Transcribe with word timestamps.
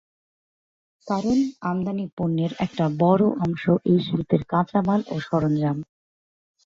কারণ, 1.07 1.37
আমদানি 1.61 2.05
পণ্যের 2.17 2.51
একটা 2.59 2.85
বড় 2.99 3.23
অংশ 3.45 3.63
এই 3.85 3.99
শিল্পের 3.99 4.41
কাঁচামাল 4.43 5.01
ও 5.07 5.15
সরঞ্জাম। 5.19 5.77